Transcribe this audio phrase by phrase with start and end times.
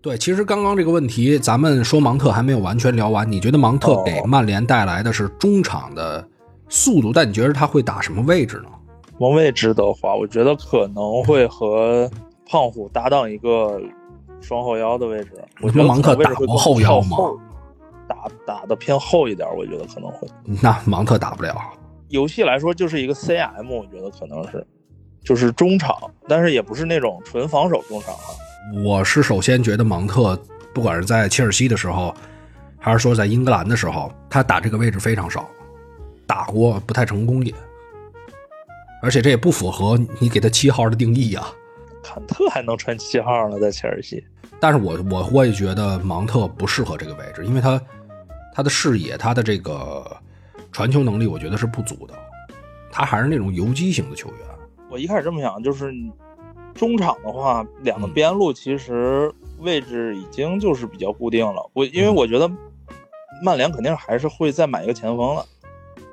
[0.00, 3.30] 对，其实刚刚这个问题，咱们说芒特还没有完全聊完。
[3.30, 6.26] 你觉得芒特给曼联带来的是中场的
[6.68, 8.68] 速度，但你觉得他会打什么位置呢？
[9.18, 12.08] 往位置的话，我觉得可能会和
[12.46, 13.80] 胖虎搭档一个
[14.40, 15.32] 双后腰的位置。
[15.60, 17.16] 我觉得芒特打过后腰吗？
[18.06, 20.28] 打打的偏后一点，我觉得可能会。
[20.62, 21.54] 那芒特打不了。
[22.08, 24.64] 游戏来说就是一个 CM，我觉得可能是，
[25.24, 25.94] 就是中场，
[26.28, 28.30] 但是也不是那种纯防守中场啊。
[28.84, 30.38] 我是首先觉得芒特，
[30.74, 32.14] 不管是在切尔西的时候，
[32.78, 35.48] 还是说在英格兰的时候，他打这个位置非常少，
[36.26, 37.54] 打过不太成功也，
[39.02, 41.48] 而且这也不符合你给他七号的定义啊。
[42.02, 44.22] 坎特还能穿七号呢，在切尔西。
[44.60, 47.80] 但是我我我也觉得芒特不适合这个位置，因为他
[48.54, 50.04] 他的视野，他的这个
[50.70, 52.14] 传球能力，我觉得是不足的。
[52.90, 54.38] 他还是那种游击型的球员。
[54.90, 55.90] 我一开始这么想，就是。
[56.78, 61.68] 中场的话，两个边路其实位置已经就是比较固定了。
[61.74, 62.48] 我因为我觉得
[63.42, 65.44] 曼联肯定还是会再买一个前锋了。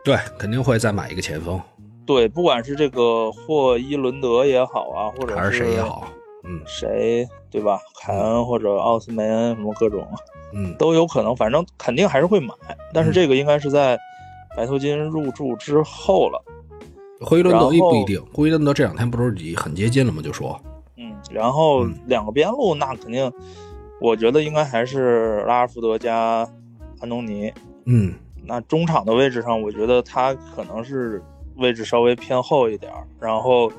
[0.04, 1.62] 对，肯定会再买一个前锋。
[2.06, 6.08] 对，不管是这个霍伊伦德也好啊，或者还是谁也好，
[6.44, 7.80] 嗯，谁对吧？
[8.02, 10.08] 凯恩或者奥斯梅恩什么各种，
[10.54, 11.36] 嗯， 都有可能。
[11.36, 12.54] 反正肯定还是会买，
[12.92, 13.98] 但是这个应该是在
[14.58, 16.44] 白头巾入驻之后了。
[17.22, 20.22] 霍伊伦德也不一定，霍伊伦德这两天不是已很接近了吗？
[20.22, 20.60] 就说，
[20.98, 23.32] 嗯，然后两个边路那肯定，
[24.02, 26.48] 我觉得应该还是拉尔福德加
[27.00, 27.52] 安东尼，
[27.86, 28.14] 嗯，
[28.46, 31.22] 那中场的位置上，我觉得他可能是
[31.56, 33.72] 位置稍微偏后一点然后，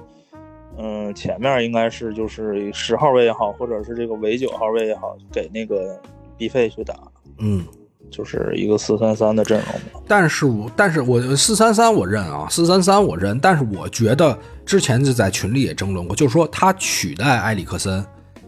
[0.79, 6.01] 嗯，前面应该是就是十号位也好，或者是这个伪九号位也好，给那个
[6.39, 6.95] B 费去打，
[7.39, 7.65] 嗯。
[8.11, 9.67] 就是一个四三三的阵容
[10.07, 18.05] 但是我但是我四三三我认啊，四三三我认，但是我觉得之前就在群里也争论过，就是说他取代埃里克森，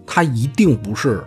[0.07, 1.23] 他一定不是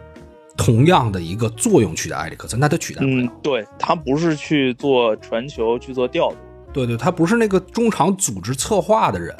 [0.58, 3.24] 同样的一个作用取代埃里克森，那他取代不了。
[3.24, 6.38] 嗯，对他不是去做传球去做调度，
[6.74, 9.36] 对对，他不是那个中场组织策划的人，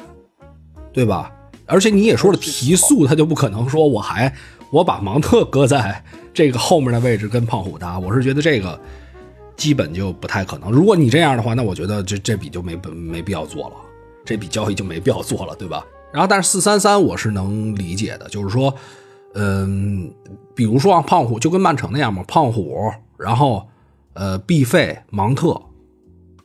[0.92, 1.32] 对吧？
[1.72, 4.32] 而且你也说了提速，他就不可能说我还
[4.70, 6.04] 我把芒特搁在。
[6.34, 8.80] 这个后面的位置跟胖虎搭，我是觉得这个
[9.54, 10.70] 基本就不太可能。
[10.70, 13.76] 如果你这样的话，那我觉得这这笔就没没必要做了，
[14.24, 15.84] 这笔交易就没必要做了，对吧？
[16.10, 18.74] 然后，但是四三三我是能理解的，就是说，
[19.34, 20.10] 嗯，
[20.54, 23.68] 比如说啊，胖虎就跟曼城那样嘛，胖虎，然后
[24.14, 25.60] 呃，毕费、芒特，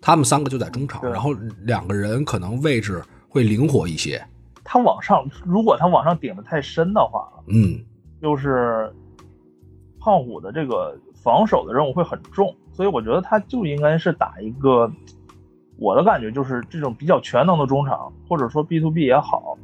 [0.01, 1.31] 他们三个就在中场，然后
[1.63, 4.21] 两个人可能位置会灵活一些。
[4.69, 7.83] 他往上，如果他往上顶的太深的话，嗯，
[8.21, 8.93] 就是。
[9.99, 14.89] 胖虎的这个防守的任务会很重，所以我觉得他就应该是打一个，
[15.77, 19.57] 我的感觉就是这种比较全能的中场，或者说 B to B 也好，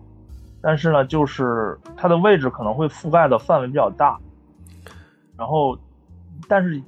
[0.62, 4.20] 但是呢，就是他的位置可能会覆盖的范围比较大，
[5.38, 5.78] 然后，
[6.50, 6.82] 但是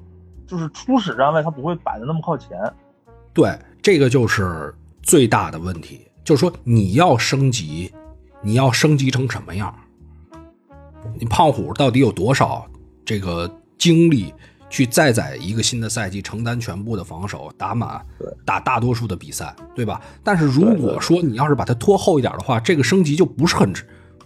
[0.45, 2.59] 就是初始站位他不会摆的那么靠前，
[3.31, 7.93] 对，这个就是最大的问题，就是说你要升级，
[8.45, 9.73] 你要升级成什么样？
[11.19, 12.67] 你胖虎到底有多少？
[13.03, 14.31] 这个精力
[14.69, 17.99] 去再在一个新的赛季承担全部的防守，打满，
[18.45, 19.99] 打大多数的比赛，对吧？
[20.23, 23.73] 但是如果说你要是把它拖后一点的话，这个升级就不是很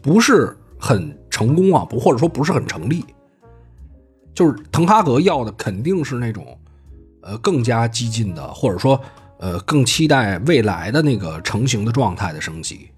[0.02, 3.06] 不是很成功啊，不或者说不是很成立。
[4.34, 6.58] 就是滕哈格要的肯定是那种，
[7.22, 9.00] 呃，更加激进的，或者说，
[9.40, 12.90] 呃，更期待未来的那个成型的状态的升级，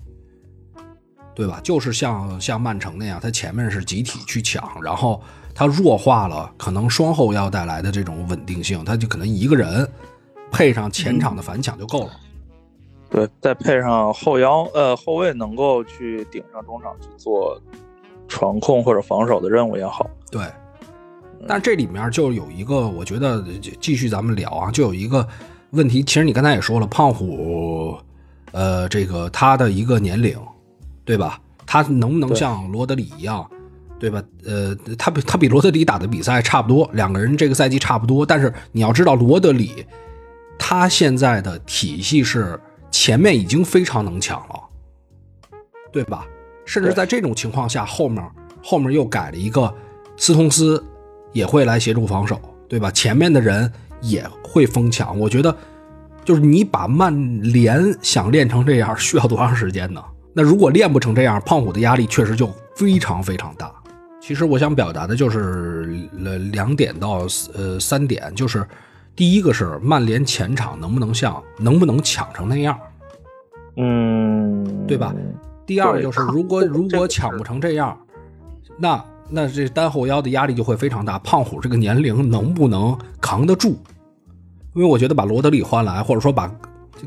[1.35, 1.59] 对吧？
[1.63, 5.21] 就是像像曼城那样，他前面是集体去抢，然后。
[5.53, 9.85] 他弱化了可能双后腰带来的这种稳定性，他就可能一个人
[10.49, 12.11] 配上前场的反抢就够了。
[13.09, 17.61] 对，再配上后腰，呃，后卫能够去顶上中场去做
[18.29, 20.09] 传控或者防守的任务也好。
[20.31, 20.41] 对，
[21.45, 23.43] 但这里面就有一个，我觉得
[23.81, 25.27] 继续咱们聊啊，就有一个
[25.71, 26.01] 问题。
[26.01, 27.97] 其实你刚才也说了，胖虎，
[28.53, 30.39] 呃，这个他的一个年龄，
[31.05, 31.39] 对吧？
[31.65, 33.49] 他能不能像罗德里一样？
[33.99, 34.21] 对吧？
[34.45, 38.25] 呃，他比他比罗德里打的比赛差不多，两个人这个赛季差不多。
[38.25, 39.85] 但是你要知道，罗德里
[40.57, 42.59] 他现在的体系是
[42.89, 44.59] 前面已经非常能抢了，
[45.91, 46.25] 对吧？
[46.65, 48.23] 甚至在这种情况下，后面
[48.63, 49.71] 后面又改了一个
[50.17, 50.83] 斯通斯
[51.31, 52.89] 也会来协助防守，对吧？
[52.91, 53.71] 前面的人
[54.01, 55.19] 也会疯抢。
[55.19, 55.55] 我觉得，
[56.25, 60.03] 就是你把曼联想练成这样，需要多长时间呢？
[60.33, 63.71] 那如果练不成这样，胖虎的压力确实就非常非常大。
[64.21, 68.65] 其实我想表达的就是呃两点到呃三点，就是
[69.15, 72.79] 第一个是曼联前场能不能像能不能抢成那样，
[73.77, 75.13] 嗯，对吧？
[75.65, 77.97] 第二个就是如果如果抢不成这样，
[78.77, 81.17] 那那这单后腰的压力就会非常大。
[81.19, 83.77] 胖虎这个年龄能不能扛得住？
[84.73, 86.49] 因为我觉得把罗德里换来，或者说把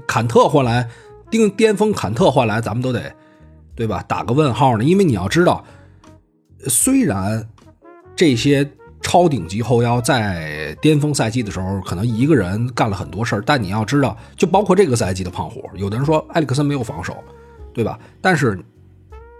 [0.06, 0.88] 坎特换来，
[1.30, 3.12] 顶巅峰坎特换来，咱们都得
[3.74, 4.04] 对吧？
[4.06, 4.84] 打个问号呢？
[4.84, 5.64] 因为你要知道，
[6.66, 7.46] 虽然
[8.14, 8.68] 这些
[9.02, 17.16] 超顶级后腰在巅峰赛季的时候，可能一个人干了很多事儿，但你要知道，就包括这个赛季的胖虎，有的人说埃里克森没有防守，
[17.72, 17.98] 对吧？
[18.20, 18.58] 但是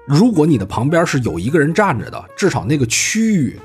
[0.06, 3.58] 如果你的旁边是有一个人站着的，至少那个区域，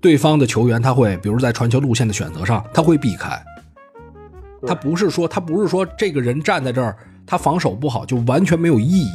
[0.00, 3.42] 对方的球员他会，比如在传球路线的选择上，他会避开。
[4.64, 6.96] 他不是说他不是说这个人站在这儿，
[7.26, 9.10] 他防守不好就完全没有意义。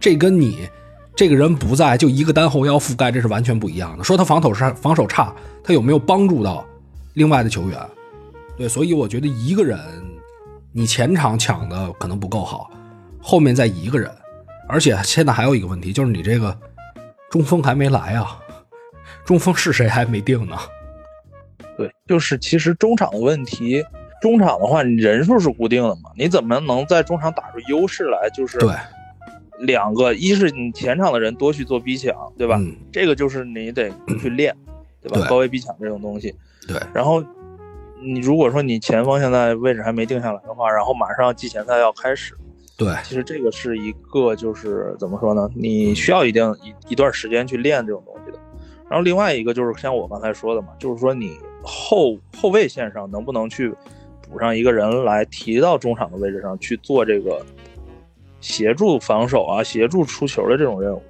[0.00, 0.68] 这跟你
[1.16, 4.04] 这个人不在就一个单后腰覆盖，这是完全不一样的。
[4.04, 6.66] 说他防守是，防守差，他有没有帮助到
[7.14, 7.78] 另外的球员？
[8.56, 9.78] 对，所以我觉得一个人，
[10.72, 12.70] 你前场抢的可能不够好，
[13.20, 14.10] 后面再一个人。
[14.68, 16.56] 而且现在还有一个问题，就是你这个
[17.30, 18.38] 中锋还没来啊，
[19.24, 20.56] 中锋是谁还没定呢？
[21.76, 23.84] 对，就是其实中场的问题。
[24.24, 26.10] 中场的话，你人数是固定的嘛？
[26.16, 28.30] 你怎么能在中场打出优势来？
[28.30, 28.70] 就是对
[29.58, 32.58] 两个，一是你前场的人多去做逼抢，对吧？
[32.90, 34.56] 这个就是你得去练，
[35.02, 35.28] 对吧？
[35.28, 36.34] 高位逼抢这种东西。
[36.66, 36.80] 对。
[36.94, 37.22] 然后
[38.02, 42.34] 你如果说你前锋现在位置还没定下来的话，然后马上季前赛要开始，
[42.78, 45.50] 对，其实这个是一个就是怎么说呢？
[45.54, 48.38] 你需要一定一一段时间去练这种东西的。
[48.88, 53.70] 然后另外一个就是像我刚才说的嘛，就是说你后后卫线上能不能去。
[54.34, 57.40] 补上一个人来提到中场的位置上去做这个
[58.40, 61.00] 协助防守啊、协助出球的这种任务，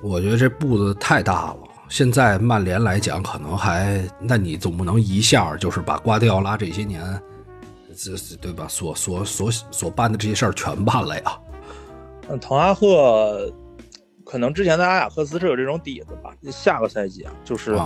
[0.00, 1.58] 我觉得这步子太大了。
[1.88, 7.02] 现在曼联来讲，可能还那你总不能一下就是把瓜迪奥拉这些年
[7.96, 11.38] 这对吧所所所所办的这些事儿全办了呀？
[12.28, 13.52] 嗯滕哈赫
[14.24, 16.32] 可能之前在阿贾克斯是有这种底子吧？
[16.52, 17.76] 下个赛季啊，就是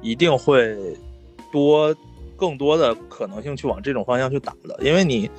[0.00, 0.74] 一定会
[1.52, 1.94] 多。
[2.36, 5.30] 更多的可能性去往这种方向去打的，因为你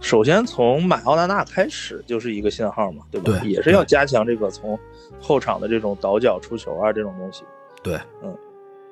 [0.00, 3.38] 首先从买奥纳纳开始就是一个信号嘛，对吧？
[3.40, 4.78] 对，也是要加强这个从
[5.20, 7.42] 后场的这种倒脚出球啊这种东西。
[7.82, 8.36] 对，嗯，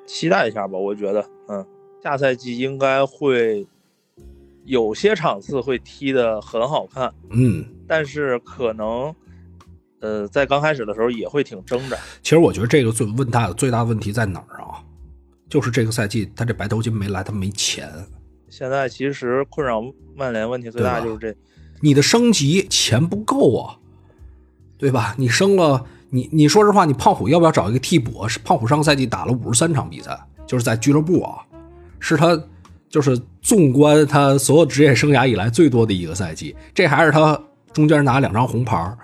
[0.05, 1.65] 期待一下吧，我觉得，嗯，
[2.01, 3.65] 下赛季应该会
[4.65, 9.13] 有些场次会踢得很好看，嗯，但是可能，
[9.99, 11.97] 呃，在刚开始的时候也会挺挣扎。
[12.21, 14.62] 其实我觉得这个最问大的最大问题在哪儿啊？
[15.53, 17.87] 就是这个赛季，他这白头巾没来，他没钱。
[18.49, 19.83] 现在其实困扰
[20.15, 21.35] 曼联问题最大就是这，
[21.79, 23.77] 你的升级钱不够啊，
[24.79, 25.13] 对吧？
[25.15, 28.27] 你升了，你你说实话，你胖虎要不要找一个替补？
[28.27, 31.45] 是胖虎上个赛季打了五十三场比赛，就是在俱乐部啊，
[31.99, 32.35] 是他
[32.89, 36.55] 就是纵观他所有职业生涯以来最多的一个赛季。
[36.73, 37.39] 这还是他
[37.71, 38.97] 中间拿两张红牌，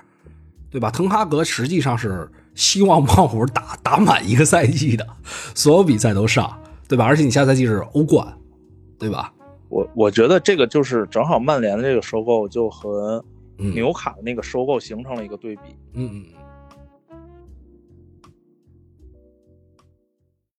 [0.72, 0.90] 对吧？
[0.90, 2.28] 滕哈格实际上是。
[2.60, 5.08] 希望胖虎打打满一个赛季的，
[5.56, 7.06] 所有比赛都上，对吧？
[7.06, 8.28] 而且你下赛季是欧冠，
[9.00, 9.34] 对吧？
[9.70, 13.24] 我我觉得这个就是正好曼联的这个收购就和
[13.56, 15.62] 纽卡的那个收购形成了一个对比。
[15.94, 16.26] 嗯嗯。